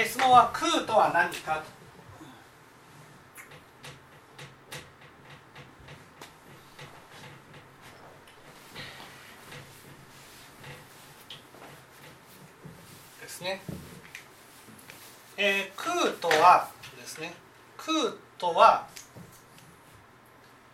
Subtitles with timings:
[0.00, 1.56] え質問は空とは何か？
[1.56, 1.62] と
[13.20, 13.60] ですね。
[15.36, 17.34] えー、空とはですね。
[17.76, 17.94] 空
[18.38, 18.86] とは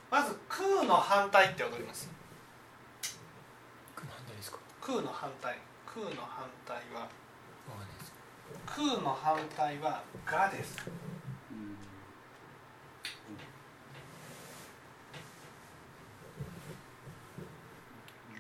[0.09, 2.09] まず空の反対ってわかります？
[4.81, 5.59] 空の反対
[5.97, 6.15] 空の反対。
[6.15, 7.09] 空の反対は
[8.67, 10.77] 空の反対はがです。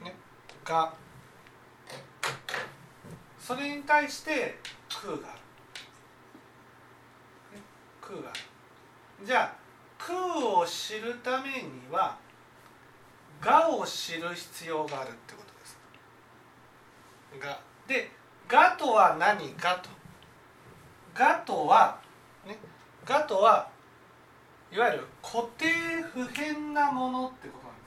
[0.02, 0.14] ね。
[0.64, 0.94] が。
[3.38, 5.38] それに対して空がある、
[7.56, 7.62] ね、
[8.00, 8.40] 空がある。
[9.24, 9.56] じゃあ
[9.98, 10.18] 空
[10.60, 12.18] を知るためには
[13.40, 15.78] がを知る必要があるってことです。
[17.40, 17.60] が。
[17.86, 18.10] で
[18.48, 19.95] がとは何かと
[21.16, 21.98] がとは
[22.46, 22.58] ね
[23.04, 23.70] がとは
[24.70, 25.66] いわゆる固定
[26.12, 27.82] 不変なものってことなんで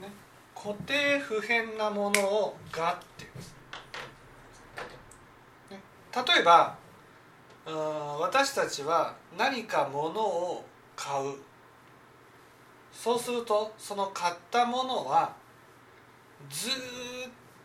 [0.00, 0.02] す。
[0.02, 0.12] ね
[0.54, 3.54] 固定不変なものをがっていうんです、
[5.70, 5.80] ね、
[6.14, 6.76] 例えば
[8.18, 10.64] 私たちは何か物を
[10.98, 11.36] 買う。
[12.92, 15.32] そうするとその買ったものは
[16.50, 16.72] ずっ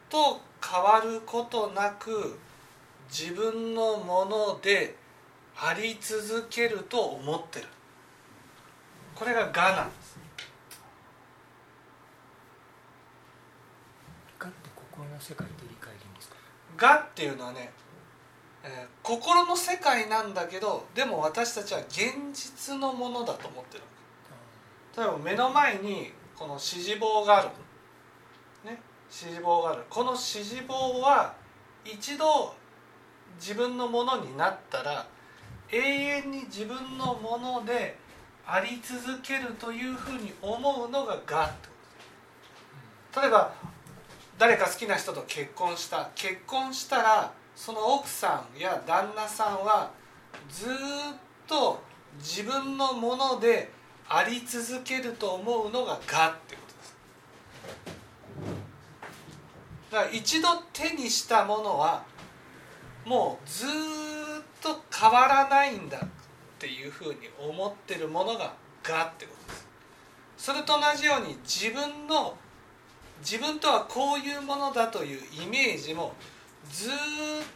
[0.07, 2.37] と変わることなく
[3.09, 4.95] 自分のもので
[5.57, 7.65] あり続けると思ってる。
[9.15, 10.19] これが「が」なんです。
[14.37, 16.35] がって心の世界で理解でいいんですか
[16.77, 17.82] 「が」っていうのはね、えー
[19.03, 23.83] 心の世界なんだけどでも私たちは現実のものだと思ってる。
[24.97, 27.47] 例えば目の前にこの指示棒がある。
[28.63, 28.81] ね。
[29.11, 29.83] 指示棒がある。
[29.89, 31.35] この指示棒は
[31.83, 32.55] 一度
[33.39, 35.05] 自分のものになったら
[35.69, 37.97] 永遠に自分のもので
[38.47, 41.73] あり続けるというふうに思うのが「が」ってこ
[43.13, 43.53] と例えば
[44.37, 46.09] 誰か好きな人と結婚した。
[46.15, 49.91] 結婚したらその奥さんや旦那さんは
[50.49, 50.69] ずっ
[51.47, 51.81] と
[52.17, 53.71] 自分のもので
[54.09, 56.95] あり続けると思うのが「が」ってことです。
[59.91, 62.03] だから一度手にしたものは
[63.05, 63.69] もうずっ
[64.61, 66.09] と変わらないんだっ
[66.59, 68.53] ていうふうに思ってるものが
[68.83, 69.67] 「が」ってことです。
[70.37, 72.37] それと同じように自分の
[73.19, 76.13] 自分とはこういうものだというイメージも
[76.71, 76.91] ずっ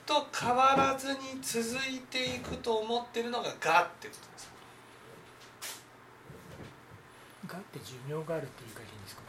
[0.06, 4.50] と変わらずに続いていくと思ってるのが「が」ってことです
[7.48, 9.22] がって寿命があるっていいんですか？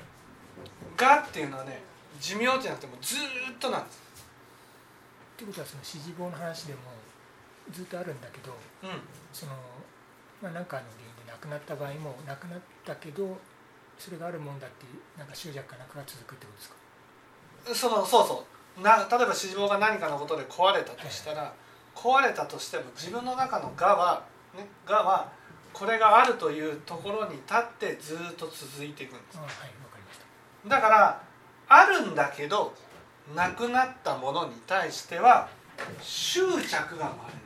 [0.96, 1.80] がっていうのはね
[2.20, 3.98] 寿命じゃなくてもずーっとなんです。
[3.98, 4.00] っ
[5.38, 6.80] てことはその指示棒の話でも
[7.70, 9.00] ずっとあるんだけどうん。
[9.32, 9.52] その
[10.42, 13.38] まあ何かの原因で亡くなった場合も亡くなったけど
[13.98, 17.88] それがあるもんだっていうなんか執着かなんかが続くってことですか？
[17.88, 21.52] そのそうそうな例えば指示棒が何かのことで壊れたとしたら
[21.94, 24.22] 壊れたとしても自分の中の「が」は
[24.56, 25.28] 「ね、が」は
[25.72, 29.38] これがあるというところに立ってずーっと続いていくんです。
[29.38, 30.18] あはいわかりまし
[30.64, 30.68] た。
[30.68, 31.20] だから
[31.68, 32.74] あるんだけど
[33.34, 35.48] なくなったものに対しては
[36.00, 37.40] 執着が生まれるん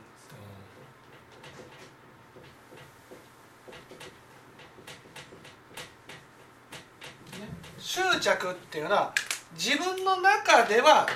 [7.75, 7.83] です。
[8.01, 9.13] 執着っていうのは
[9.55, 11.07] 自分の中では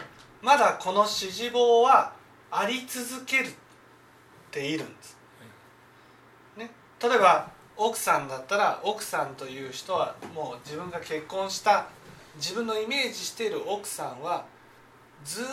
[0.42, 2.12] まだこの指示棒は
[2.50, 3.50] あり続けるっ
[4.50, 5.18] ているんです、
[6.56, 6.70] ね、
[7.02, 11.88] 例えば奥さんだったら奥さんという人はもう自分が結婚した
[12.36, 14.44] 自分のイメージしている奥さんは
[15.24, 15.44] ずっ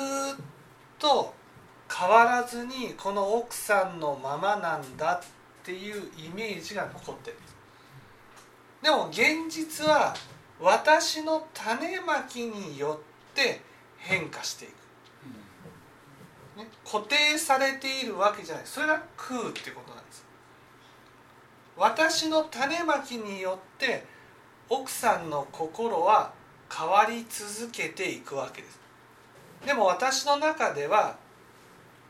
[1.00, 1.34] と
[1.92, 7.38] 変わらずにこの奥さんのままなんだっていうイメージが残ってる
[8.82, 10.14] でも現実は
[10.64, 13.02] 私の種まきによ
[13.34, 13.62] って
[13.98, 14.72] 変化していく、
[16.58, 18.64] ね、固定されているわけじゃない。
[18.66, 20.26] それが空ってことなんです。
[21.76, 24.06] 私の種まきによって
[24.70, 26.32] 奥さんの心は
[26.72, 28.80] 変わり続けていくわけです。
[29.66, 31.18] でも私の中では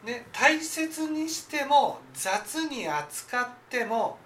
[0.03, 4.19] ね大切にしても雑に扱っても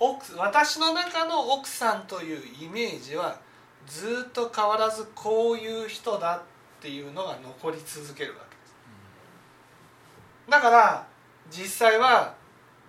[0.00, 3.38] 奥私の中の奥さんというイメージは
[3.86, 6.40] ずっと変わらずこういう人だっ
[6.80, 8.76] ていうのが残り続けるわけです。
[10.48, 11.06] だから
[11.50, 12.34] 実際は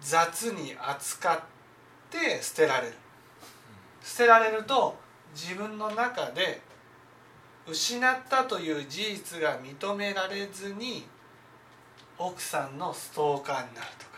[0.02, 1.40] 雑に扱っ
[2.10, 2.94] って捨てられる。
[4.04, 4.98] 捨てられると
[5.34, 6.62] 自分の中で
[7.68, 11.06] 失ったという事実が認められずに
[12.18, 14.12] 奥さんのストーカーになるとか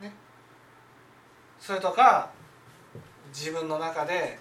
[0.00, 0.12] ね
[1.70, 2.30] それとか
[3.32, 4.40] 自分の中で、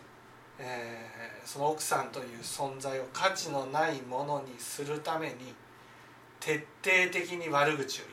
[0.57, 5.55] えーその奥さんという存在を価値のないものにするために
[6.39, 8.03] 徹底的に悪口を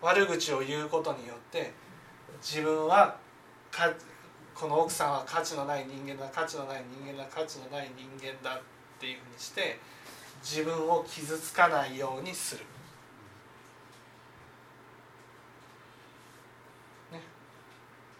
[0.00, 1.72] 言う悪口を言うことによって
[2.40, 3.18] 自分は
[3.70, 3.92] か
[4.54, 8.62] この奥さんは価値のない人間だ価値のない人間だ価値のない人間だっ
[8.98, 9.78] ていうふうにして
[10.42, 12.64] 自分を傷つかないようにする。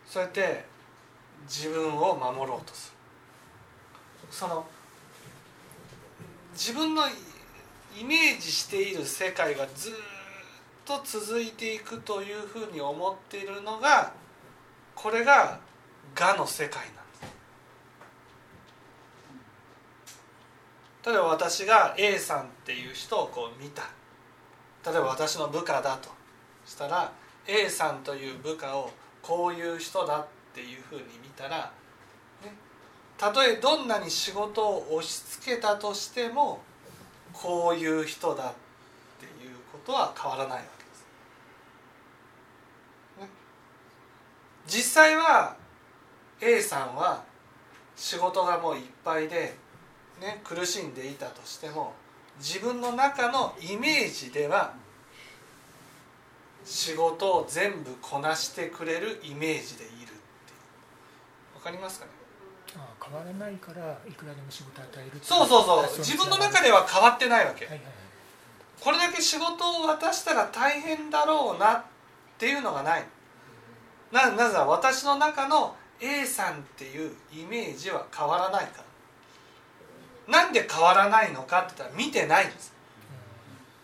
[0.08, 0.64] そうやって
[1.46, 2.96] 自分を守ろうとする。
[4.30, 4.66] その
[6.52, 7.02] 自分の
[7.98, 9.92] イメージしている世界がずっ
[10.84, 14.12] と続いていくというふうに思っているのが
[14.94, 15.58] これが
[16.18, 16.92] 我の世界なんで
[20.06, 20.20] す
[21.06, 23.82] 例えば私が A さんっていう人をこう見た
[24.90, 26.08] 例えば私の部下だと
[26.64, 27.12] したら
[27.46, 28.90] A さんという部下を
[29.26, 31.72] こういう人だっていうふうに見たら、
[32.44, 32.52] ね、
[33.18, 36.60] たとえどんなに仕事を押し付けたとしても
[37.32, 38.52] こういう人だっ
[39.18, 41.06] ていうことは変わらないわけです。
[43.20, 43.28] ね、
[44.66, 45.56] 実際は
[46.40, 47.24] A さんは
[47.96, 49.56] 仕事がもういっぱいで、
[50.20, 51.94] ね、苦しんでいたとしても
[52.38, 54.74] 自分の中のイメージでは
[56.66, 60.10] 仕事を全部こなしてくれるイメージでいるってい
[61.52, 61.54] う。
[61.54, 62.10] わかりますかね？
[62.76, 65.98] ああ変わらないからいくらでも仕事を与えるそうそうそう。
[65.98, 67.64] 自分の中では変わってないわけ。
[67.66, 67.94] はいはいはい。
[68.80, 69.46] これだけ仕事
[69.82, 71.84] を渡したら大変だろうなっ
[72.36, 73.04] ていうのがない。
[74.12, 78.82] ななぜなら私の中の A さんっていうイメージは変わらないか
[80.28, 80.42] ら。
[80.42, 82.74] なんで変わらないのかって言ったら見てないんです。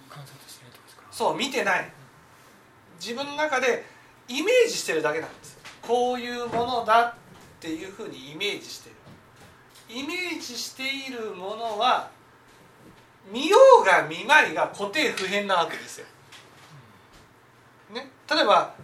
[0.05, 0.11] うん。
[0.11, 1.03] 観察してないってことですか？
[1.11, 1.91] そう見てない
[3.03, 3.85] 自分の中で
[4.29, 5.59] イメージしてるだけなんです。
[5.83, 7.15] こういうものだっ
[7.59, 8.97] ていうふうにイメージしてる。
[9.89, 12.09] イメージしているものは
[13.33, 16.07] 見ようが見まいが固定不変なわけですよ、
[17.93, 18.75] ね、例えば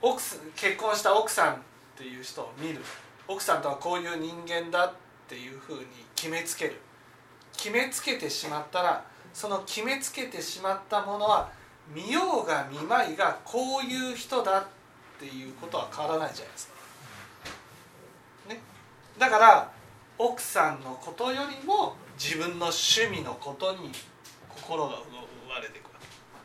[0.00, 0.22] 奥
[0.54, 1.58] 結婚した奥さんっ
[1.96, 2.80] ていう人を見る。
[3.28, 4.92] 奥さんとはこういう人間だっ
[5.28, 6.80] ていうふうに決めつける。
[7.56, 11.50] 決めつけてしまったらその決めつけてしまったものは
[11.94, 14.66] 見ようが見まいがこういう人だっ
[15.18, 16.74] ていうことは変わらないじゃないですか。
[18.48, 18.60] ね、
[19.18, 19.70] だから
[20.18, 23.90] 奥さんのことよりも自分の趣味のことに
[24.48, 25.90] 心が奪われていくわ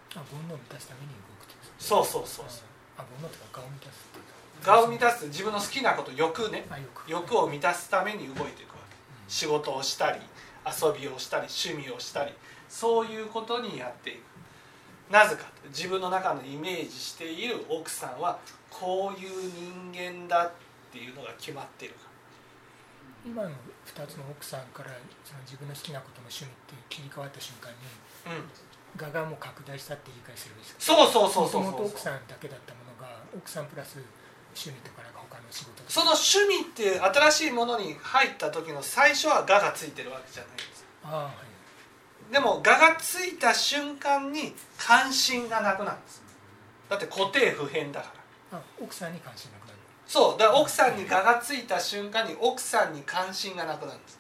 [0.10, 1.48] けあ煩悩を満たすために動く
[1.80, 2.66] そうそうそうそう。
[2.98, 4.08] あ煩悩とか顔を満たす。
[4.10, 6.66] っていう我を満たす自分の好きなこと欲ね。
[7.08, 7.38] 欲。
[7.38, 8.96] を満たすために動いていくわけ。
[9.28, 10.20] 仕事をしたり
[10.66, 12.34] 遊びをしたり趣味をしたり
[12.70, 14.20] そういうことにやっていく
[15.12, 20.52] なぜかと自分の中のイメージしている奥さんはこういう人間だっ
[20.92, 22.02] ていうのが決まっているか。
[23.24, 23.54] 今の2
[24.08, 24.90] つの奥さんから
[25.24, 27.78] その自分の好きなことの趣味って切り替わった瞬間に
[28.26, 28.50] ら、うん、
[28.98, 30.98] 我がもう拡大したって理解するべきですか？
[30.98, 34.02] そうそうそうそうそう奥さんだけだったものが奥さんプラス
[34.58, 35.92] 趣味とかなんか他の仕事とか。
[35.92, 41.51] その趣味って新しいものに入った時の最初は我がついてるわけじゃないんですああはい
[42.32, 46.24] でも我がついた瞬間に関心がなくなるんです。
[46.90, 48.14] だって固定不変だか
[48.52, 48.58] ら。
[48.60, 49.78] あ奥さんに関心なくなる。
[50.08, 50.40] そう。
[50.40, 54.20] だから奥さんに我がついた瞬間に奥さんに関心がなくなるんです。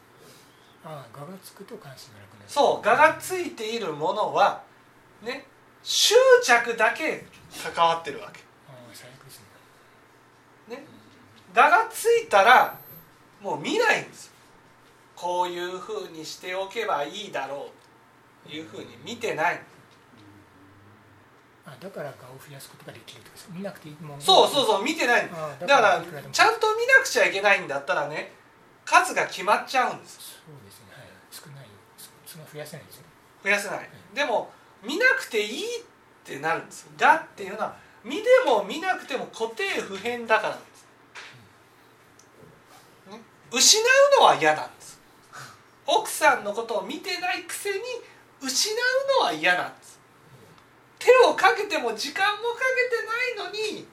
[0.83, 2.45] ああ我がつくと関心がなくなる。
[2.47, 2.87] そう。
[2.87, 4.61] 我がついているものは
[5.23, 5.45] ね
[5.81, 7.25] 執着だけ
[7.73, 8.41] 関わってるわけ。
[8.67, 9.39] ああ最悪です
[10.67, 10.75] ね。
[10.75, 10.85] ね。
[11.55, 12.77] 我がついたら
[13.41, 14.31] もう見ないんです。
[15.15, 17.80] こういうふうにしておけばいいだろう。
[17.80, 17.80] と
[18.47, 19.61] いうふうに見てない。
[21.65, 25.29] あだから我を増やすことができるとです見なくていいもんそうそうそう見てない。
[25.59, 28.33] だからちゃんと見なくちゃいけないんだったらね
[28.83, 30.41] 数が決まっちゃうんです。
[30.45, 30.87] そうですね。
[30.91, 31.07] はい。
[31.29, 31.65] 少ない。
[31.97, 33.09] そその増やせないですよね。
[33.43, 33.89] 増やせない。
[34.13, 34.51] でも
[34.83, 35.83] 見なくていいっ
[36.23, 40.85] てなるんですがっていうのは見ても見なくても固定不変だからなんです、
[43.11, 43.21] ね、
[43.51, 43.79] 失
[44.17, 44.99] うのは嫌なんです。
[45.85, 47.77] 奥さんのことを見てないくせに
[48.41, 49.71] 失うのは嫌な
[50.97, 52.59] 手をかけても時間もか
[53.35, 53.87] けてないのに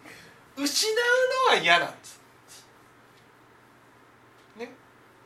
[0.57, 2.21] 失うのは嫌なんです。
[4.57, 4.71] ね。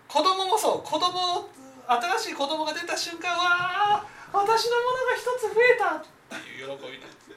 [0.06, 0.82] 子供もそう。
[0.82, 1.48] 子供
[1.86, 7.30] 新しい子供が出た瞬間は私のものが一つ増えたっていう喜びなんです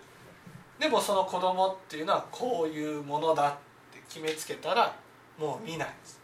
[0.80, 3.54] でもその子供っていうのはこういうものだっ
[3.92, 4.96] て決めつけたら
[5.38, 6.20] もう見ないです、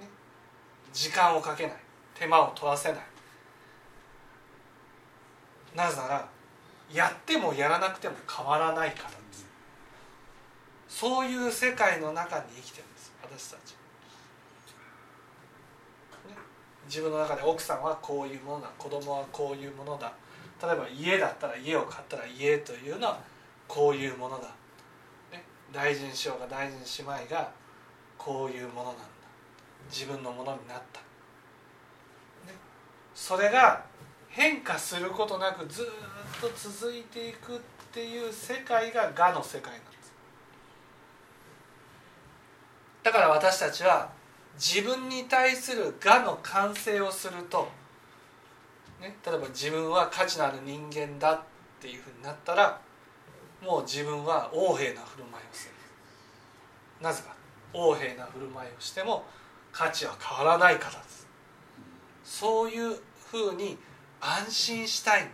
[0.00, 0.08] ね、
[0.92, 1.76] 時間をかけない。
[2.14, 3.00] 手間を取らせない。
[5.74, 6.28] なぜなら
[6.92, 9.46] やってもやらなくても変わらないからです。
[10.88, 13.70] そういう世界の中に生きてるんです私たち、
[16.28, 16.34] ね、
[16.86, 20.12] 自分の中で奥さんはこういうものだ子供はこういうものだ。
[20.62, 23.20] 例えば家だったら家を買ったら家というのは
[23.66, 24.48] こういうものだ、
[25.32, 27.50] ね、大臣師匠が大臣姉妹が
[28.18, 29.02] こういうものなんだ。
[29.90, 32.56] 自分のものになった、ね、
[33.14, 33.84] それが
[34.40, 35.86] 変化することなくずっ
[36.40, 37.60] と続いていくっ
[37.92, 40.14] ていう世界が我の世界なんです。
[43.02, 44.10] だから私たちは
[44.54, 47.68] 自分に対する我の完成をすると、
[49.02, 51.40] ね、例えば自分は価値のある人間だっ
[51.78, 52.80] ていうふうになったら
[53.62, 55.74] もう自分は横柄な振る舞いをする。
[57.02, 57.34] なぜか。
[57.74, 59.26] 横柄な振る舞いをしても
[59.70, 61.28] 価値は変わらないからです。
[62.24, 62.98] そういう
[63.30, 63.76] ふうに
[64.20, 65.28] 安心したい。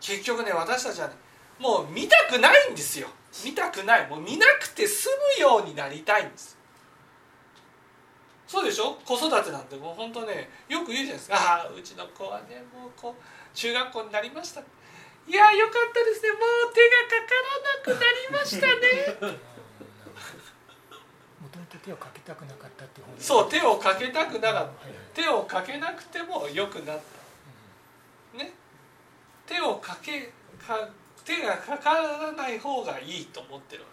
[0.00, 1.14] 結局ね私たちはね
[1.58, 3.08] もう見たくないんですよ。
[3.44, 4.08] 見たくない。
[4.08, 6.58] もう見なくて済むようになりたいんです。
[8.46, 8.94] そうでしょ？
[9.04, 9.76] 子育てなんて。
[9.76, 11.36] もう本当ねよく言うじゃないですか。
[11.36, 13.22] ああうちの子はねもうこう
[13.56, 14.60] 中学校になりました。
[14.60, 14.64] い
[15.32, 16.30] やよかったですね。
[16.32, 16.40] もう
[16.74, 19.36] 手がかからなくなりましたね。
[21.40, 27.00] もともと手をかけたくなかったってそう手をかけたくなかった手をかけなくてもよくなっ
[28.32, 28.38] た。
[28.38, 28.52] ね。
[29.46, 30.88] 手をかけか
[31.24, 33.88] 手がかからない方がいいと思ってるわ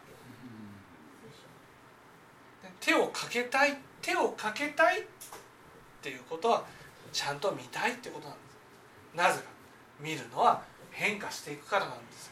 [2.62, 2.69] け。
[2.79, 5.03] 手をかけたい手をかけたいっ
[6.01, 6.63] ていうことは
[7.12, 9.17] ちゃんと見たいってことなんです。
[9.17, 9.57] なぜか。
[10.00, 12.31] 見るのは変化していくからなんです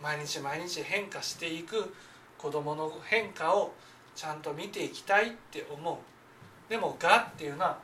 [0.00, 1.94] 毎日毎日変化していく
[2.36, 3.72] 子どもの変化を
[4.14, 5.96] ちゃんと見ていきたいって思う。
[6.68, 7.78] でも「が」っていうのは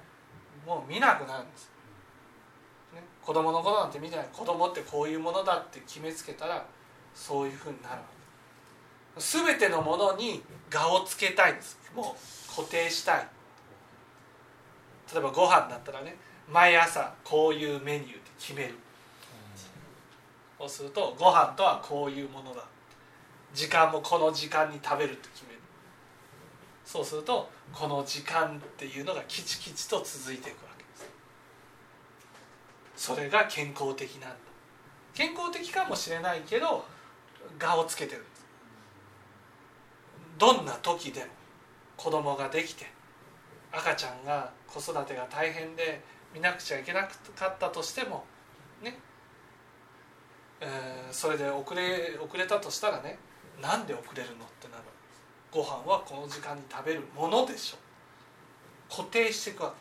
[0.66, 1.70] もう見なくなるんです、
[2.94, 6.64] ね、子供のことなんて見てない子供ってこういうものだって決めつけたら
[7.14, 7.99] そういうふうになるわ
[9.16, 9.20] け。
[9.20, 11.78] 全てのものに「が」をつけたいんです。
[11.94, 13.28] もう固定したい。
[15.12, 16.16] 例えばご飯だったらね
[16.49, 18.75] 毎朝こういうメニューで決める。
[20.58, 22.62] そうするとご飯とはこういうものだ
[23.54, 25.50] 時間もこの時間に食べるって決める
[26.90, 30.88] そうするとこの時間っていうのがきちきちと続いていくわけで
[32.97, 33.06] す。
[33.12, 34.37] それが健康的なんだ。
[35.14, 36.85] 健康的かもしれないけど
[37.62, 38.44] 我をつけてるんです。
[40.37, 41.26] どんな時でも
[41.97, 42.87] 子供ができて
[43.70, 46.02] 赤ちゃんが子育てが大変で
[46.35, 47.02] 見なくちゃいけな
[47.37, 48.25] かったとしても
[48.82, 48.99] ね
[50.61, 53.16] えー、それで遅れ遅れたとしたらね
[53.62, 54.89] なんで遅れるのってなる
[55.52, 57.78] ご飯はこの時間に食べるものでしょ
[58.95, 59.73] 固定していくわ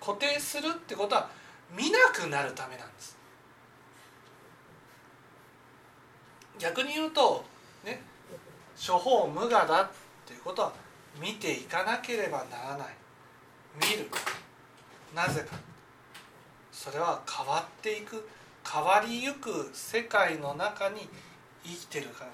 [0.00, 0.04] け。
[0.06, 1.28] 固定するってことは
[1.76, 3.16] 見なくなるためなんです。
[6.58, 7.44] 逆に言うと
[7.84, 8.00] ね
[8.76, 9.90] 処方無我だっ
[10.26, 10.72] ていうことは
[11.20, 12.88] 見ていかなければならない。
[13.80, 14.08] 見る。
[15.14, 15.56] なぜか。
[16.72, 18.28] それは変わっていく。
[18.70, 21.08] 変わりゆく世界の中に
[21.64, 22.30] 生きてるから。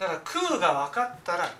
[0.00, 1.52] だから空が分かったらね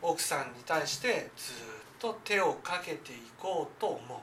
[0.00, 1.56] 奥さんに対してずっ
[1.98, 4.18] と手をかけていこうと思う。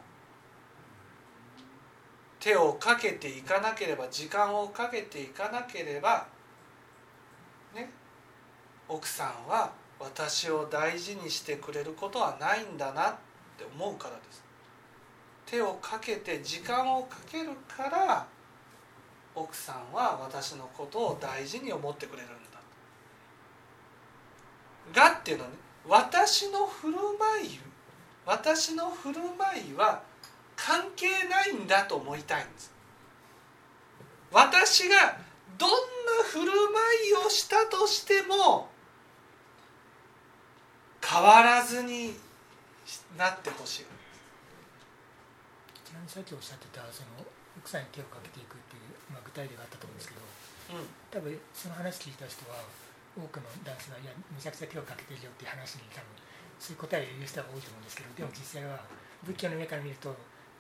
[2.40, 6.26] 手をかけていかなければ時間をかけていかなければ
[7.76, 7.90] ね
[8.88, 13.16] 奥さんは私を大事にしてくれることはないんだなっ
[13.58, 14.44] て思うからです。
[15.46, 18.26] 手をかけて時間をかけるから
[19.36, 22.32] 奥さんは私のことを大事に思ってくれるん
[24.94, 25.12] だ。
[25.12, 25.56] がっていうのはね
[25.88, 27.60] 私の振る舞い
[28.26, 30.02] 私の振る舞いは
[30.56, 32.72] 関係ないんだと思いたいんです。
[34.32, 35.18] 私が
[35.58, 35.76] どんな
[36.26, 36.52] 振る舞
[37.10, 38.70] いをしたとしても
[41.04, 42.16] 変わらずに
[43.18, 43.86] なってほしい。
[45.86, 47.26] ちなみにさっきおっしゃってたその
[47.58, 48.56] 奥さんに手をかけていく
[49.34, 50.22] っていう、まあ、ったと思うんですけど、
[50.78, 52.62] うん、多分その話聞いた人は
[53.18, 56.14] 多くの男性はいやめちゃくちゃ手をかけてるよっていう話に多分
[56.62, 58.78] そういう答えを言う人が多いと思うんですけどでも実際は
[59.26, 60.14] 仏教の目から見ると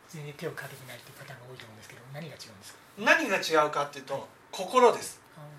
[0.10, 2.82] 全然手をかけてないっていうパターンが多いと思うんですけど何が違うんですか？
[2.98, 5.50] 何が違うかっていうと、はい、心です、はい、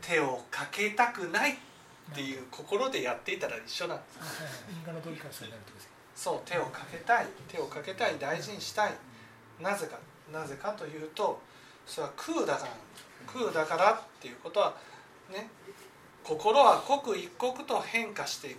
[0.00, 1.56] 手をかけたくないっ
[2.12, 5.72] ていう心でやっていたら一緒なんです、はい、因果の動機からそうなると
[6.16, 7.26] そう手をかけたい。
[7.48, 8.18] 手をかけたい。
[8.20, 8.92] 大事にしたい。
[9.58, 9.96] なぜか。
[10.30, 11.40] なぜかというと
[11.90, 12.70] それは空だから
[13.26, 14.74] 空だからっていうことは
[15.32, 15.48] ね
[16.22, 18.58] 心は刻一刻と変化していく、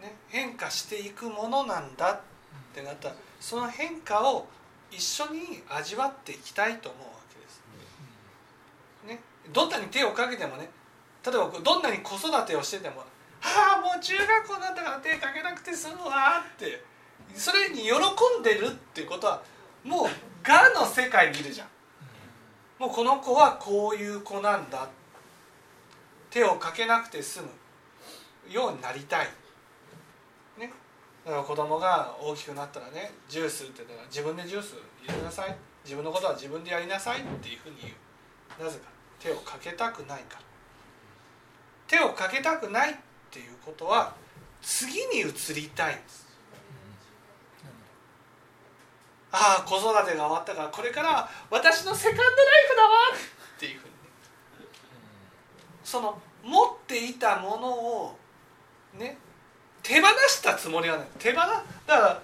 [0.00, 2.20] ね、変化していくものなんだっ
[2.74, 4.46] てなったらその変化を
[4.90, 7.62] 一緒に味わっていきたいと思うわけです。
[9.06, 9.20] ね、
[9.52, 10.70] どんなに手をかけてもね
[11.22, 13.00] 例えばどんなに子育てをしてても
[13.40, 16.82] 「はあもう中学校なんだから手かけなくて済むわ」って
[17.34, 17.92] それに喜
[18.40, 19.42] んでるっていうことは
[19.84, 20.08] もう
[20.42, 21.68] 「が」の世界にいるじゃん。
[22.80, 24.88] もうこの子はこういう子なんだ。
[26.30, 27.48] 手をかけなくて済む
[28.50, 29.26] ようになりたい。
[30.58, 30.72] ね、
[31.26, 35.54] だから子供が大きくなったらねジュースって言ったら自分でジュース入れなさい。
[35.84, 38.64] 自分のことは自分でやりなさいっていうふうに言う。
[38.64, 38.88] なぜか。
[39.18, 40.42] 手をかけたくないから。
[41.86, 42.94] 手をかけたくないっ
[43.30, 44.14] ていうことは
[44.62, 46.29] 次に移りたいんです。
[49.32, 52.34] ああ子育てが終わったからこれから私のセカンドライ
[52.68, 52.88] フだわ
[53.56, 53.92] っていうふうに
[55.84, 58.16] その持っていたものを
[58.98, 59.16] ね
[59.82, 61.06] 手放したつもりはない。
[61.18, 62.22] 手放だから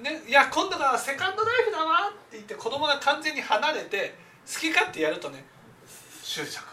[0.00, 4.14] ねいや今度からセカンドライフだわって言って子供が完全に離れて
[4.52, 5.44] 好き勝手やるとね
[6.22, 6.72] 執着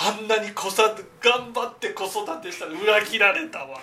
[0.00, 3.80] あんなに子育て頑張って子育てしたら裏切られたわ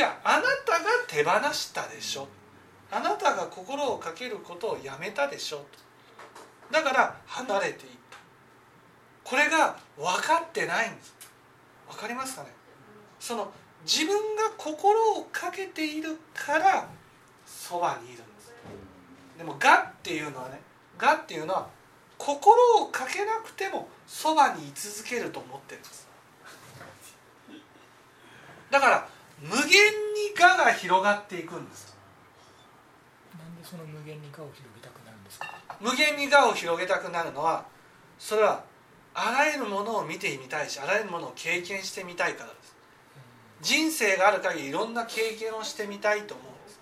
[0.00, 2.26] いやあなたが手放したでしょ。
[2.90, 5.62] あなたが心をかけることをやめたでしょ。
[6.70, 8.16] だから離れていった。
[9.22, 11.14] これが分かってないんです。
[11.86, 12.48] 分かりますかね。
[13.18, 13.52] その
[13.84, 16.88] 自分が心をかけているから
[17.44, 18.54] そばにいるんです。
[19.36, 20.62] でも「が」っていうのはね
[20.96, 21.68] 「が」っていうのは
[22.16, 26.08] 心をかけなくてもそばに居続けると思ってるんです。
[28.70, 29.70] だから無限に
[30.38, 31.96] 我が広がっていくんです。
[33.38, 35.46] なんでその無限に我を広げたくなるんですか？
[35.80, 37.64] 無限に我を広げたくなるのは
[38.18, 38.64] それは
[39.14, 42.76] あらゆるものを見てみたいしあらゆるものを経験してみたいからです。
[43.62, 46.80] 人生がある限りいろんな経験をしてみたいと思うんです。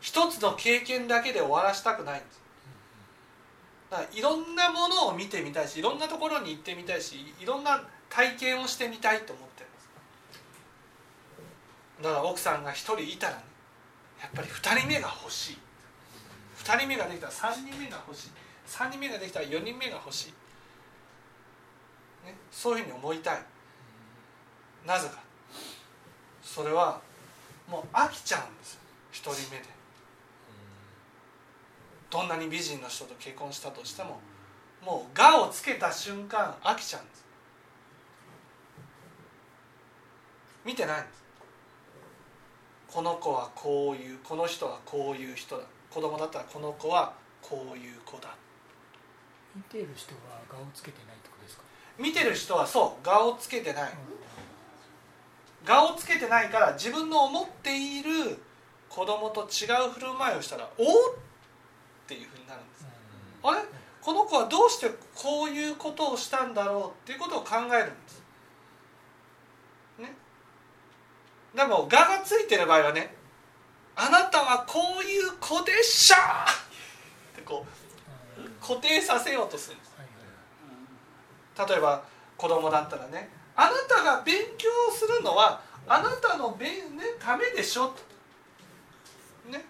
[0.00, 2.40] 一つの経験だけで終わらせたくないんです。
[3.90, 9.51] だからいろんなものを見てみたいしいろんなところに行ってみたいしいろんな体験をしてみたいと思って。
[9.51, 9.51] る
[12.02, 13.44] だから奥さんが1人いたらね
[14.20, 15.58] やっぱり2人目が欲しい。
[16.58, 18.30] 2人目ができたら3人目が欲しい。
[18.68, 20.32] 3人目ができたら4人目が欲しい、
[22.26, 23.42] ね、そういうふうに思いたい。
[24.86, 25.20] なぜか。
[26.42, 27.00] それは
[27.68, 28.78] もう飽きちゃうんです
[29.12, 29.68] 1人目で。
[32.10, 34.20] どんなに美人の人と結婚したとしても
[34.84, 37.24] もう「が」をつけた瞬間飽きちゃうんです。
[40.64, 41.21] 見てないんです。
[42.92, 45.62] この子はこういうこの人はこういう人だ。
[45.90, 48.34] 子供だったらこの子はこういう子だ。
[49.56, 51.62] 見てる人は顔をつけてないってことですか？
[51.98, 53.92] 見てる人はそう顔をつけてない、
[55.64, 58.38] 顔をつけてないから自分の思っている
[58.88, 61.18] 子供と違う振る舞いをしたら「おっ!」っ
[62.06, 62.86] ていうふうになるんです、
[63.42, 63.62] うん、あれ？
[64.00, 68.21] この子はどうしてこういうことをしたんだろうっていうことを考えるんです
[71.54, 73.14] でも「が」がついてる場合はね
[73.94, 76.16] 「あなたはこういう子でしょ!」
[77.32, 77.66] ってこ
[78.38, 79.92] う固定させようとするんです
[81.68, 82.02] 例えば
[82.36, 87.94] 子供だったらね「あなたが勉強するのはあなたの勉、ね、ためでしょ」
[89.46, 89.64] ね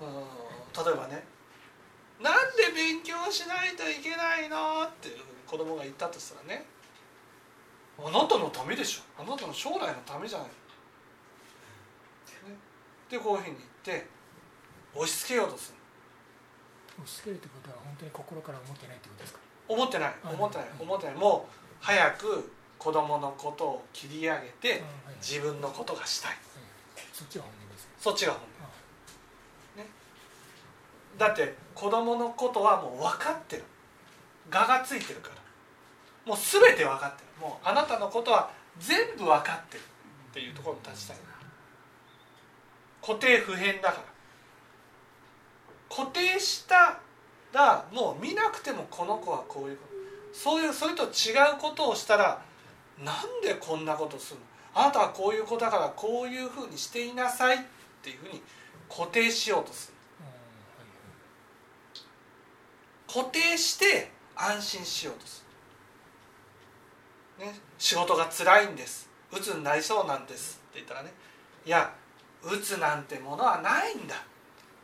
[0.00, 1.26] 例えばね
[2.20, 5.10] 「なんで勉強しないといけないの?」って
[5.46, 6.66] 子供が言ったとしたらね
[7.98, 9.22] あなたのためでしょ。
[9.22, 10.54] あなたの将来のためじゃない、ね、
[13.10, 14.06] でこういうふうに言って
[14.94, 15.78] 押し付けようとする。
[16.98, 19.40] 押し付けるってことは本当に心から思ってないってことですか？
[19.68, 20.14] 思ってない。
[20.24, 20.66] 思ってない。
[20.78, 21.14] 思ってない。
[21.16, 24.82] もう早く子供のことを切り上げて
[25.20, 26.36] 自分のことがしたい、
[27.12, 29.86] そっちが本音ですそっちが本音、ね、
[31.18, 33.64] だって子供のことはもう分かってる。
[34.52, 35.36] 我がついてるから
[36.26, 37.40] もう全て分かってる。
[37.40, 41.16] もうあなたのことは全部分かってるっていうところに立ちたい。
[43.00, 44.04] 固定不変だから。
[45.88, 46.98] 固定した
[47.52, 52.42] らもう見なくてもこの子はこういうことそういうそれと違うことをしたら
[53.02, 54.46] なんでこんなことするの？
[54.74, 57.60] あなたはこういう子だからこういうふうにしていなさいっ
[58.02, 58.42] ていうふうに
[58.90, 59.94] 固定しようとする。
[63.06, 65.45] 固定して安心しようとする
[67.38, 69.08] ね、仕事が辛いんです。
[69.32, 70.60] 鬱になりそうなんです。
[70.70, 71.12] って言ったらね
[71.64, 71.92] いや
[72.42, 74.14] 鬱なんてものはないんだ。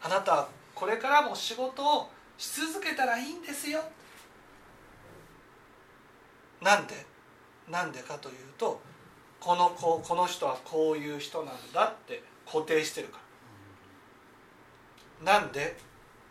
[0.03, 3.81] あなたはこれからも仕事をし続けたらいいんですよ。
[6.61, 7.07] なんで？
[7.69, 8.81] なんでかというと
[9.41, 13.19] この子この人はこういう人なんだって固定してるか
[15.25, 15.41] ら。
[15.41, 15.77] なんで？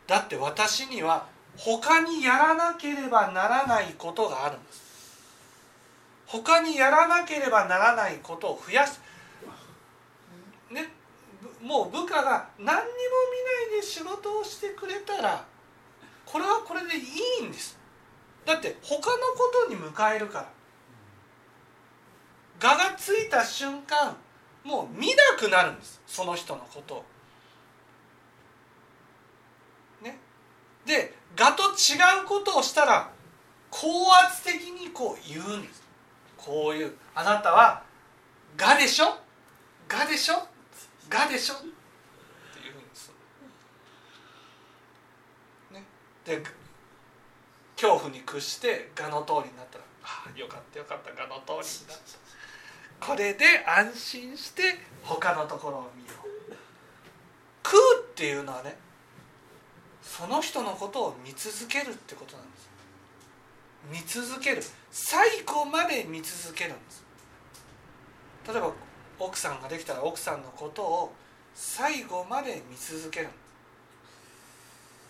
[0.07, 4.90] だって私には他にやらなければならないことがあるんです。
[6.31, 9.01] 他にやらなければならないことを増やす。
[10.71, 10.87] ね。
[11.61, 12.77] もう部下が何にも
[13.67, 15.45] 見ないで仕事をしてくれたら
[16.25, 17.01] これはこれでい
[17.41, 17.77] いんです。
[18.45, 20.49] だって他のことに迎えるから。
[22.63, 24.15] 我がついた瞬間
[24.63, 26.01] もう見なくなるんです。
[26.07, 27.05] その人のことを。
[30.01, 30.17] ね、
[30.85, 33.11] で我と違うことをしたら
[33.69, 33.87] 高
[34.27, 35.80] 圧的にこう言うんです。
[36.43, 37.83] こういう「あなたは
[38.59, 39.15] 我でしょ？
[39.89, 40.35] 我でしょ？
[41.11, 41.65] 我でしょ」って
[42.63, 43.11] 言うんです。
[45.71, 45.83] ね、
[46.25, 46.43] で
[47.75, 56.31] 恐怖に屈して我の通りになったら「ああよかったよかった我の通りになった」これで安心して他のところを見よう。
[57.63, 58.77] 食うっていうのはね
[60.03, 62.69] その人のことを見続けるってことなんです。
[63.89, 64.63] 見続ける。
[64.91, 67.03] 最後まで見続けるんです。
[68.47, 68.71] 例えば
[69.19, 71.13] 奥さんができたら奥さんのことを
[71.53, 73.29] 最後まで見続ける。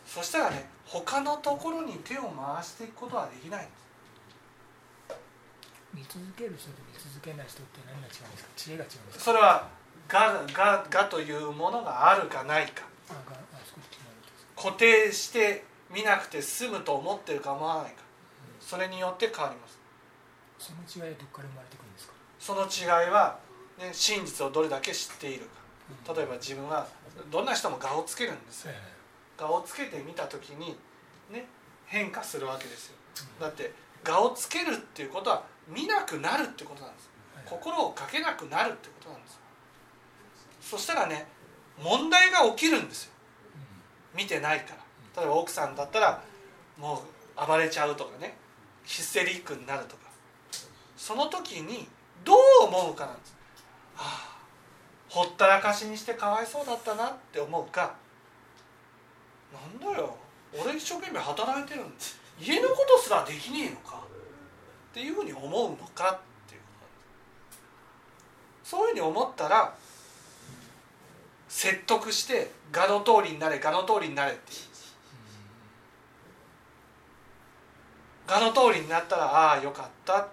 [0.05, 3.81] そしたらね他のところに手を回していくことはできないんです。
[5.93, 8.49] 見続ける人と見続けない人って何が違うんですか？
[8.55, 9.23] 知恵が違うんですか？
[9.25, 9.69] それは
[10.07, 12.83] がががというものがあるかないか。
[14.55, 17.95] 固定して見なくて済むと思ってるか思わないか、うん、
[18.71, 19.77] それによって変わります。
[20.57, 22.13] その違いはどこから生まれてくるんですか？
[22.39, 23.37] その違いは、
[23.77, 25.41] ね、真実をどれだけ知っている
[26.05, 26.87] か、例えば自分は
[27.29, 28.71] どんな人も我をつけるんですよ、
[29.37, 30.77] 我をつけてみた時に、
[31.29, 31.47] ね、
[31.85, 32.95] 変化するわけですよ。
[33.41, 33.73] だって
[34.07, 37.09] 我をつけるっていうことは見なくなるってことなんです。
[37.45, 39.37] 心をかけなくなるってことなんです。
[40.61, 41.27] そしたらね
[41.83, 43.11] 問題が起きるんですよ。
[44.15, 44.75] 見てないか
[45.15, 45.21] ら。
[45.23, 46.23] 例えば奥さんだったら
[46.79, 47.03] も
[47.35, 48.39] う暴れちゃうとかね
[48.83, 50.01] ヒステリックになるとか。
[50.97, 51.87] その時に
[52.23, 53.35] どう思うかなんです
[53.97, 54.41] ああ
[55.09, 57.95] ほったらかしにしてかわいそうだったなって思うか。
[59.51, 60.15] なんだよ。
[60.53, 61.99] 俺一生懸命働いてるんで。
[61.99, 64.01] す家のことすらできねえのか。
[64.91, 66.61] っていうふうに思うのかっていう
[68.63, 69.73] そういうふうに思ったら
[71.47, 74.51] 説得して「我の通りになれ我の通りになれ」って
[78.31, 80.29] 我の通りになったらああよかった。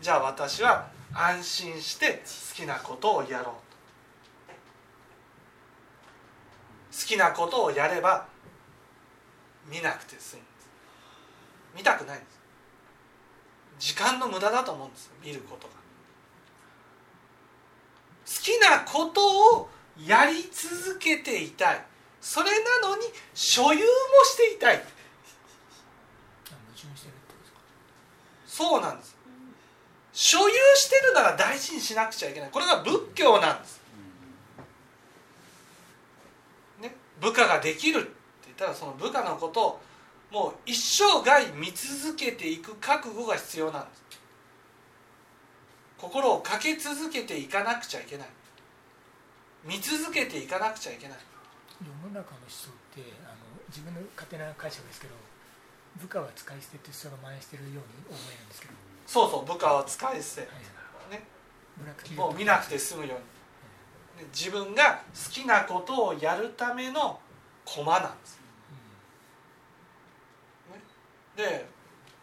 [0.00, 3.54] じゃあ私は安心して好きなことをやろう
[6.92, 8.28] 好きなことをやれば
[9.68, 10.42] 見なくて済む。
[11.76, 12.26] 見たくないんで
[13.80, 13.94] す。
[13.94, 15.74] 時間の無駄だと思うんです見ることが。
[18.26, 19.68] 好きなことを
[20.06, 21.84] やり続けていたい。
[22.20, 23.02] それなのに
[23.34, 23.84] 所有も
[24.24, 24.99] していたい。
[28.60, 29.16] そうなんです。
[30.12, 32.50] 所有してるなら大事にしなくちゃいけない。
[32.50, 33.80] これが仏教なんです、
[36.82, 38.10] ね、部下ができるって
[38.46, 39.80] 言ったらその部下のことを
[40.30, 44.02] もう一生涯見続けていく覚悟が必要なんです。
[45.96, 48.28] 心をかけ続けていかなくちゃいけない。
[49.64, 51.18] 見続けていかなくちゃいけない。
[51.80, 53.36] 世の中の思想ってあの
[53.68, 55.14] 自分の勝手な解釈ですけど
[55.96, 58.74] 部下は使い捨てって人が蔓延しているように思えるんですけど。
[59.06, 61.12] そうそう部下は使い捨て、はい。
[61.12, 61.26] ね、
[62.16, 67.18] もう見なくて済むように、自分が好きなことをやるための
[67.64, 68.40] 駒なんです
[71.36, 71.64] で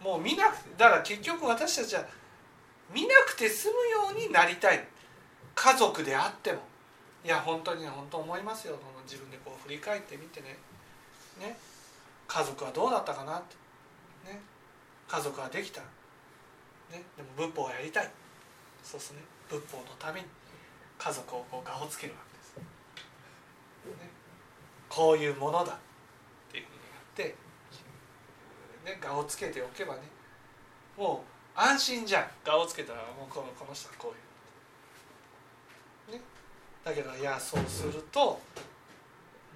[0.01, 2.05] もう見なくてだから結局私たちは
[2.93, 4.87] 見なくて済むようになりたい。
[5.55, 6.59] 家族であっても。
[7.25, 8.77] いや本当に本当思いますよ。
[9.03, 10.57] 自分でこう振り返ってみてね。
[11.39, 11.57] ね
[12.27, 13.55] 家族はどうだったかなって、
[14.31, 14.39] ね、
[15.07, 18.11] 家族はできた、ね、でも仏法をやりたい。
[18.83, 19.19] そうですね。
[19.49, 20.27] 仏法のために。
[20.97, 22.63] 家族をこう我をつけるわけです、ね、
[24.89, 25.77] こういうものだっ
[26.51, 27.35] ていうふうにやって。
[28.85, 28.99] ね。
[29.03, 30.01] 我をつけておけばね。
[30.97, 31.23] も
[31.55, 32.27] う安心じゃん。
[32.45, 34.13] 我をつけたらもうこのこの人はこ
[36.09, 36.23] ういう、ね、
[36.83, 38.39] だけどいやそうすると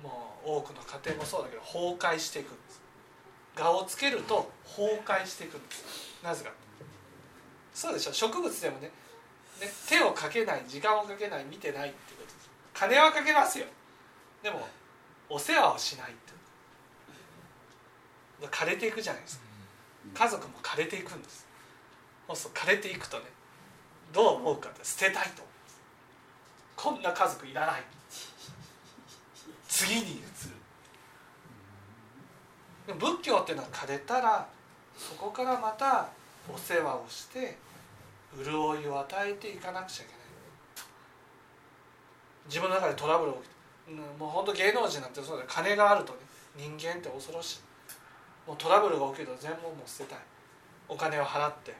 [0.01, 2.81] もう多くの家庭もそうだけど崩壊していくんです。
[3.57, 5.83] 我をつけると崩壊していくんです。
[6.23, 6.51] なぜか。
[7.73, 8.91] そうでしょ植物でもね
[9.59, 12.49] ね手をかけない時間をかけない見てないってことです。
[12.73, 13.65] 金はかけますよ。
[14.41, 14.67] でも
[15.29, 16.31] お世話をしないって
[18.47, 19.43] 枯れていくじゃないですか。
[20.25, 21.45] 家族も枯れていくんです。
[22.27, 23.25] そうすると枯れていくとね
[24.13, 25.43] どう思うかって捨てたいと
[26.75, 27.83] こんな家族いらない
[29.81, 30.13] 次に移
[32.87, 32.95] る。
[32.99, 34.47] 仏教っていうのは枯れたら
[34.95, 36.09] そこからまた
[36.53, 37.57] お世話をして
[38.43, 40.21] 潤いを与えていかなくちゃいけない。
[42.45, 43.55] 自分の中でトラブルが起きて
[44.19, 46.19] もう本当芸能人なんてそうだ金があるとね
[46.55, 47.59] 人間って恐ろしい。
[48.47, 50.19] もうトラブルが起きると全部もう捨てたい。
[50.89, 51.73] お金を払って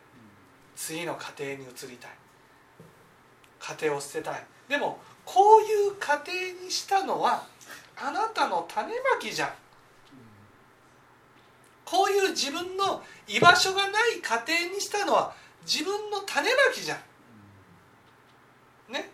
[0.75, 2.11] 次の家庭に移りたい。
[3.59, 4.43] 家庭を捨てたい。
[4.67, 7.43] でもこういう家庭にしたのは
[7.97, 9.49] あなたの種まきじゃん。
[11.85, 15.33] こういう自分の居場所がない家庭にしたのは
[15.65, 18.93] 自分の種まきじゃん。
[18.93, 19.09] ね？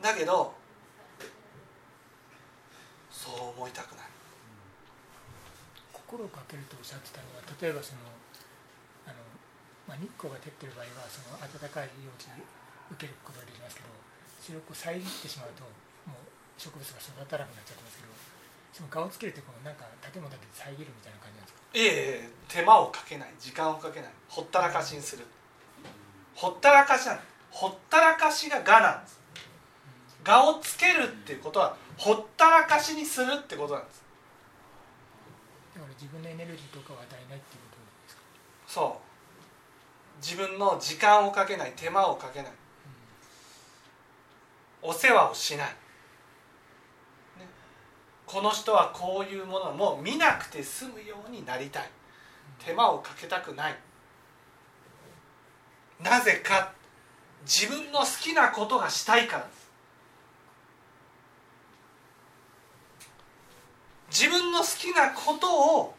[0.00, 0.54] だけど
[3.10, 4.06] そう思いたくない。
[5.92, 8.00] 心をかけるとおっしゃってたのは例えばその
[9.06, 9.22] あの、
[9.86, 12.26] まあ、日光が照ってる場合はその暖かい容器
[12.98, 13.88] 受けることができますけど
[14.42, 15.62] それを遮ってしまうと
[16.10, 18.12] もう植物が育たなくなっちゃってますけど
[18.76, 21.60] その顔をつけるってこのなんか建物だけで遮るみたいな感じなんですか？
[21.72, 24.10] ええ手間をかけない時間をかけない。
[24.28, 25.24] ほったらかしにする。
[26.36, 27.20] ほったらかしなん
[27.50, 29.18] ほったらかしが我なんです。
[30.26, 34.04] 我をつけるっていうことはほったらかしにするってことなんです。
[35.74, 38.22] だから自分のエネルギーとかを与えないっていうことですか？
[38.66, 40.22] そう。
[40.22, 42.52] 自分の時間をかけない手間をかけない、
[44.82, 45.74] お世話をしない、ね、
[48.30, 51.90] この人はこういうものも見なくて済むようになりたい。
[52.64, 53.76] 手間をかけたくない。
[56.00, 56.72] なぜか
[57.42, 59.44] 自分の好きなことがしたいから。
[59.44, 59.70] です
[64.10, 65.94] 自分の好きなことを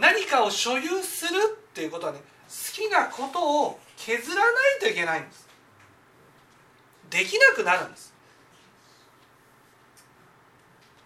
[0.00, 1.38] 何かを所有する
[1.70, 5.46] っていうことはね好きなことを削らないといけないんです。
[7.10, 8.14] できなくなるんです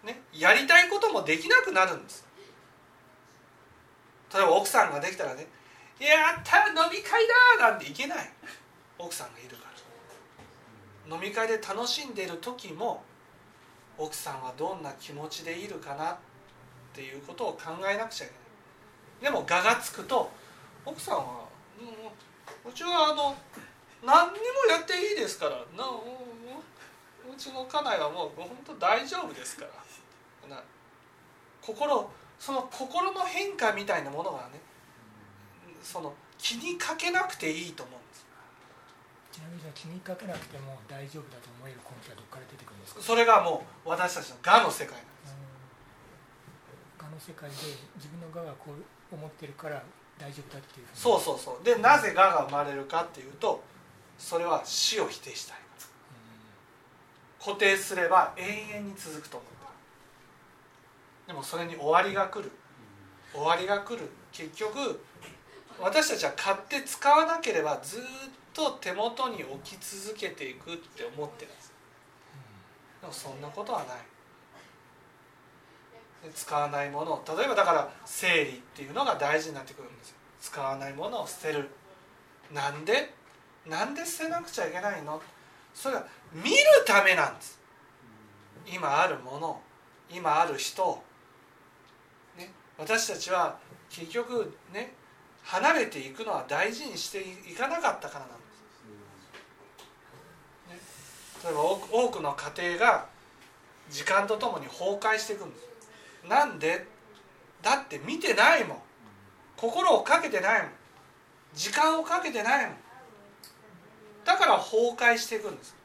[0.03, 2.25] ねやりたいこともできなくなるんです。
[4.33, 5.47] 例えば奥さんができたらね
[5.99, 7.27] 「やった飲み会
[7.59, 8.31] だ!」なんていけない。
[8.97, 11.15] 奥さんがいるから。
[11.15, 13.03] 飲み会で楽しんでいる時も
[13.97, 16.17] 奥さんはどんな気持ちでいるかなっ
[16.93, 19.33] ていうことを考えなくちゃいけない。
[19.33, 20.31] でも我がつくと
[20.85, 21.45] 奥さんは
[21.79, 23.35] 「うん、うちはあの
[24.01, 25.51] 何にもやっていいですから。
[25.51, 26.01] なう
[27.31, 29.71] うちの家内はもう本当大丈夫ですから」
[30.47, 30.61] な
[31.61, 34.59] 心その心の変化みたいなものがね
[35.81, 38.25] その気にかけなくていいと思うんです。
[39.31, 43.01] ちなみに気にかけなくても大丈夫だと思える根拠はどこから出てくるんですか？
[43.01, 45.35] それがもう私たちの我の世界なんです。
[46.99, 47.55] 我の世界で
[47.95, 49.81] 自分の我がこう思ってるから
[50.19, 51.65] 大丈夫だっていうそうそうそう。
[51.65, 53.63] でなぜ我が生まれるかっていうと
[54.17, 55.57] それは死を否定したい
[57.43, 58.43] 固定すれば永
[58.77, 59.62] 遠に続くと思ってる
[61.27, 62.51] でもそれに終わりが来る。
[63.33, 64.09] 終わりが来る。
[64.31, 65.03] 結局
[65.79, 68.01] 私たちは買って使わなければずっ
[68.53, 71.73] と手元に置き続けていくって思ってるんです。
[73.01, 73.87] でもそんなことはない。
[76.33, 80.15] 使わないものを例えばだから整理っていうのが大事になってくるんですよ。
[80.41, 81.69] 使わないものを捨てる。
[82.53, 83.13] なんで？
[83.65, 85.21] なんで捨てなくちゃいけないの？
[85.73, 86.55] それは見る
[86.85, 87.59] ためなんです。
[88.67, 89.61] 今あるもの
[90.13, 91.01] 今ある人ね、
[92.77, 93.57] 私たちは
[93.89, 94.93] 結局ね
[95.43, 98.37] 離れていくのは大事にしていかなかったからなん
[100.77, 103.05] です、ね、例えば多くの家庭が
[103.89, 105.67] 時間とともに崩壊していくんです。
[106.27, 106.85] なんで？
[107.61, 108.77] だって見てないもん。
[109.57, 110.71] 心をかけてないもん。
[111.53, 112.75] 時間をかけてないもん。
[114.25, 115.75] だから崩壊していくんです、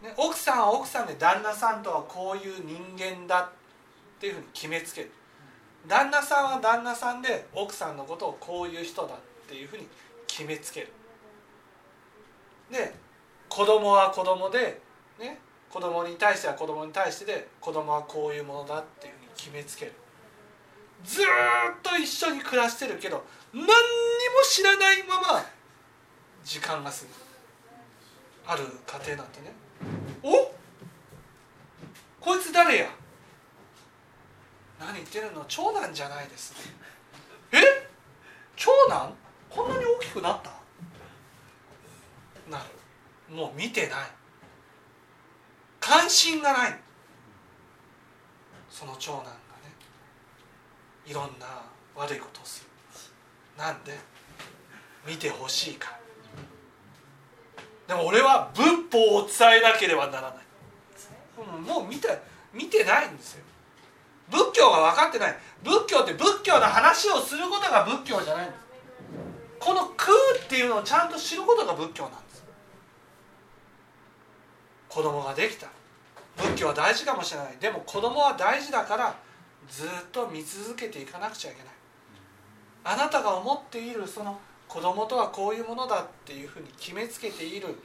[0.00, 3.50] ね、奥さんは奥さんで旦那さんとはこういう人間だ
[4.18, 5.12] っていうふうに決めつける。
[5.86, 9.86] 旦那さんは旦那さんで奥さんのことをこういう人だっていうふうに
[10.26, 10.92] 決めつける。
[12.70, 12.92] で
[13.48, 14.80] 子供は子供で
[15.20, 15.38] ね
[15.70, 19.92] 子供に対しては子供に対してで子供はこういうものだっていうふうに決めつける。
[21.04, 21.24] ずっ
[21.80, 23.72] と一緒に暮らしてるけど何にも
[24.42, 25.46] 知らないまま
[26.44, 27.08] 時間が過ぎる。
[28.48, 29.52] ある家庭なんてね。
[30.24, 30.52] お
[32.20, 32.97] こいつ誰や？
[35.08, 36.52] ってるの長男じゃないです
[37.52, 37.56] え？
[38.56, 39.14] 長男？
[39.48, 40.50] こんなに大きくなった？
[42.50, 43.34] なる。
[43.34, 44.10] もう見てない。
[45.80, 46.78] 関心がない。
[48.70, 49.36] その長男がね。
[51.06, 51.46] いろんな
[51.96, 52.68] 悪いことをする。
[53.56, 53.98] なんで？
[55.06, 55.90] 見てほしいか
[57.88, 57.94] ら。
[57.96, 60.38] でも俺は仏法を伝えなければならない。
[61.66, 62.20] もう見て
[62.52, 63.44] 見てないんですよ
[64.30, 65.38] 仏教が分かってない。
[65.62, 68.58] 仏教って仏教の話をすることが仏教じゃないんです。
[69.58, 72.44] この空っていうのをちゃんと知ることが仏教なんです。
[74.88, 75.68] 子供ができた
[76.36, 77.56] 仏教は大事かもしれない。
[77.58, 79.16] でも子供は大事だから
[79.68, 81.72] ずっと見続けていかなくちゃいけない。
[82.84, 84.38] あなたが思っているその
[84.68, 87.78] 子供とはこういうものだっていうふうに決めつけている。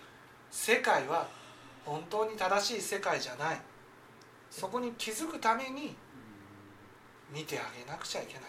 [0.51, 1.27] 世界は
[1.83, 3.61] 本当に正しい世界じゃない。
[4.51, 5.95] そこに気づくために
[7.33, 8.43] 見てあげなくちゃいけない。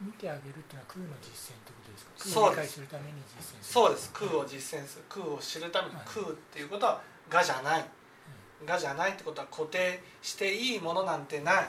[0.00, 2.40] 見てあげるっていうのは空の実践ってことですか？
[2.40, 3.58] 空を理解するために実践する。
[3.62, 4.10] そうです。
[4.12, 5.04] 空を実践する。
[5.08, 6.04] 空を知るためにはい。
[6.04, 7.84] 空っていうことは「が」じゃない
[8.66, 11.68] 「が」じゃないってことは固定していいものなんてない。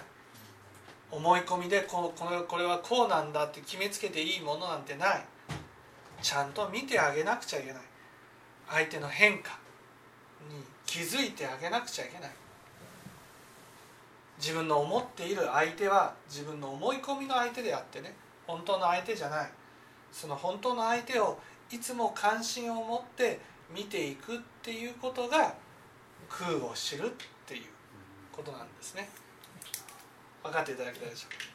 [1.11, 5.25] 思い込みでここれこれはこうなんだって決めつけていいものなんてない。
[6.21, 7.81] ちゃんと見てあげなくちゃいけない。
[8.67, 9.59] 相手の変化
[10.49, 12.31] に気づいてあげなくちゃいけない
[14.37, 19.49] 自分の思っている相手は自分の思い込みの相手であってね本当の相手じゃない。
[20.11, 21.37] その本当の相手を
[21.71, 23.39] いつも関心を持って
[23.73, 25.55] 見ていくっていうことが
[26.29, 27.09] 空を知るっ
[27.45, 27.63] ていう
[28.31, 29.09] ことなんですね。
[30.43, 31.54] 分かっていただけたでしょうか？